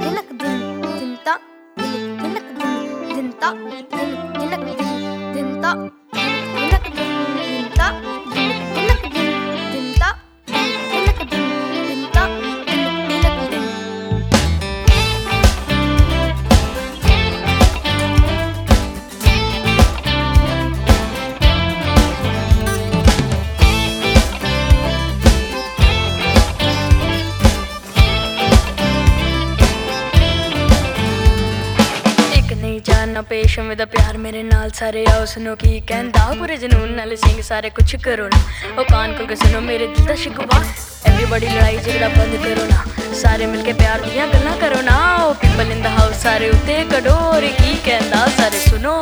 dilek 0.00 0.28
dil 0.40 0.58
dinta 0.98 1.34
dilek 1.78 2.06
dilek 2.22 2.46
dil 2.58 2.74
dinta 3.16 3.50
dilek 4.38 4.62
dilek 4.66 4.90
dil 5.34 6.05
ਨਹੀਂ 32.66 32.80
ਜਾਣਨਾ 32.80 33.22
ਪੇਸ਼ਮ 33.22 33.74
ਦਾ 33.74 33.84
ਪਿਆਰ 33.84 34.16
ਮੇਰੇ 34.18 34.42
ਨਾਲ 34.42 34.70
ਸਾਰੇ 34.70 35.04
ਆ 35.12 35.16
ਉਸ 35.16 35.38
ਨੂੰ 35.38 35.56
ਕੀ 35.56 35.80
ਕਹਿੰਦਾ? 35.80 36.20
ਪੂਰੇ 36.38 36.56
ਜਨੂਨ 36.56 36.92
ਨਾਲ 36.92 37.16
ਸਿੰਘ 37.16 37.42
ਸਾਰੇ 37.42 37.70
ਕੁਛ 37.70 37.94
ਕਰੋ 37.96 38.26
ਨਾ 38.28 38.38
ਉਹ 38.78 38.84
ਕਾਨ 38.84 39.12
ਕੋਲ 39.12 39.26
ਕੇ 39.26 39.36
ਸੁਣੋ 39.36 39.60
ਮੇਰੇ 39.60 39.86
ਦਿਲ 39.86 40.04
ਦਾ 40.04 40.14
ਸ਼ਿਕਵਾ। 40.14 40.62
ਐਵਰੀਬਾਡੀ 41.06 41.46
ਲੜਾਈ 41.46 41.76
ਝਗੜਾ 41.76 42.08
ਬੰਦ 42.08 42.36
ਕਰੋ 42.44 42.66
ਨਾ 42.66 42.84
ਸਾਰੇ 43.14 43.46
ਮਿਲ 43.46 43.62
ਕੇ 43.62 43.72
ਪਿਆਰ 43.72 44.00
ਦੀਆਂ 44.00 44.26
ਗੱਲਾਂ 44.26 44.56
ਕਰੋ 44.56 44.82
ਨਾ 44.82 44.96
ਉਹ 45.16 45.34
ਪੀਪਲ 45.34 45.72
ਇਨ 45.72 45.82
ਦਾ 45.82 45.90
ਹਾਊਸ 45.90 46.22
ਸਾਰੇ 46.22 46.50
ਉੱਤੇ 46.50 46.84
ਕਡੋਰ 46.90 47.40
ਕੀ 47.40 47.76
ਕਹਿੰਦਾ? 47.84 48.26
ਸਾਰੇ 48.36 48.58
ਸੁਣੋ। 48.58 48.96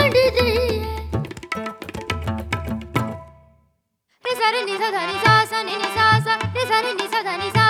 Ni 0.00 0.06
sa 4.38 4.48
ni 4.50 4.74
sa 4.80 4.88
ni 4.88 5.16
sa 5.20 5.60
ni 5.62 5.76
sa 5.92 6.06
ni 6.54 6.62
sa 6.64 6.80
ni 6.80 7.06
sa 7.10 7.36
ni 7.36 7.50
sa 7.52 7.69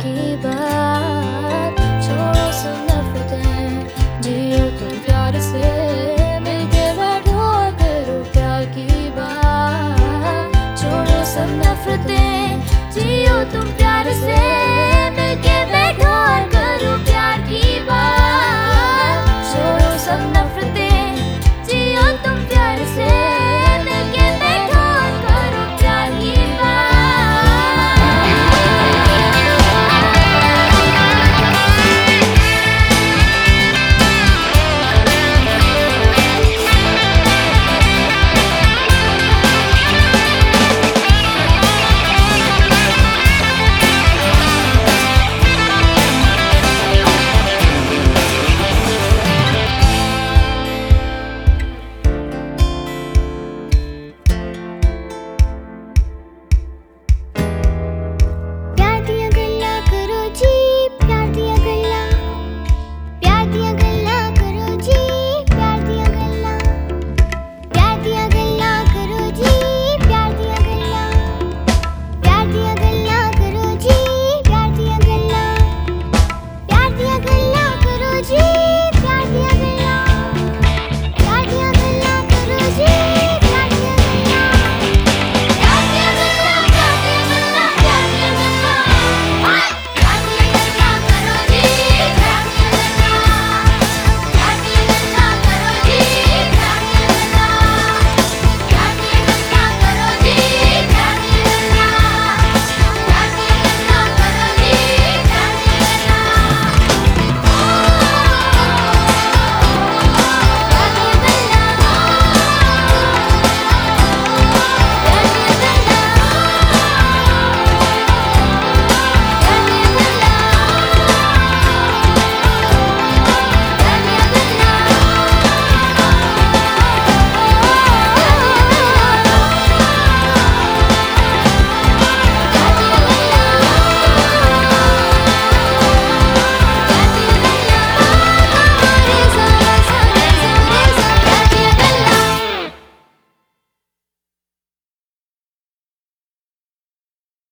keep 0.00 0.44
up. 0.44 0.77